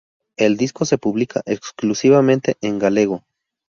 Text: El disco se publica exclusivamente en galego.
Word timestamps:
El 0.35 0.57
disco 0.57 0.83
se 0.85 0.97
publica 0.97 1.43
exclusivamente 1.45 2.55
en 2.61 2.79
galego. 2.79 3.21